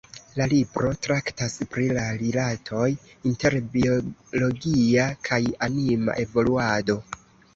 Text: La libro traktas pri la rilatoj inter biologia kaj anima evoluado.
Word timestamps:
La 0.39 0.45
libro 0.51 0.91
traktas 1.07 1.57
pri 1.73 1.83
la 1.97 2.05
rilatoj 2.21 2.87
inter 3.31 3.57
biologia 3.75 5.05
kaj 5.29 5.39
anima 5.67 6.17
evoluado. 6.25 6.99